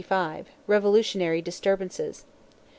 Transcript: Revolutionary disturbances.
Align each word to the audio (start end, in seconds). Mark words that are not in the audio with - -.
Revolutionary 0.65 1.43
disturbances. 1.43 2.25